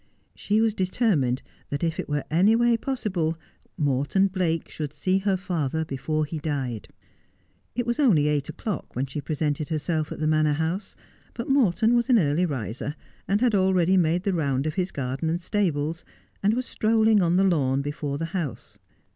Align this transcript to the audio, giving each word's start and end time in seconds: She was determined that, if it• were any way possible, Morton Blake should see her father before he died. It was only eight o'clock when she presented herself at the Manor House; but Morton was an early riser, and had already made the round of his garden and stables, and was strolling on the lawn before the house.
She 0.33 0.61
was 0.61 0.73
determined 0.73 1.43
that, 1.69 1.83
if 1.83 1.99
it• 1.99 2.07
were 2.09 2.23
any 2.31 2.55
way 2.55 2.75
possible, 2.75 3.37
Morton 3.77 4.29
Blake 4.29 4.67
should 4.67 4.93
see 4.93 5.19
her 5.19 5.37
father 5.37 5.85
before 5.85 6.25
he 6.25 6.39
died. 6.39 6.87
It 7.75 7.85
was 7.85 7.99
only 7.99 8.27
eight 8.27 8.49
o'clock 8.49 8.95
when 8.95 9.05
she 9.05 9.21
presented 9.21 9.69
herself 9.69 10.11
at 10.11 10.19
the 10.19 10.25
Manor 10.25 10.53
House; 10.53 10.95
but 11.35 11.49
Morton 11.51 11.93
was 11.95 12.09
an 12.09 12.17
early 12.17 12.47
riser, 12.47 12.95
and 13.27 13.41
had 13.41 13.53
already 13.53 13.95
made 13.95 14.23
the 14.23 14.33
round 14.33 14.65
of 14.65 14.73
his 14.73 14.91
garden 14.91 15.29
and 15.29 15.39
stables, 15.39 16.03
and 16.41 16.55
was 16.55 16.65
strolling 16.65 17.21
on 17.21 17.35
the 17.35 17.43
lawn 17.43 17.83
before 17.83 18.17
the 18.17 18.25
house. 18.33 18.79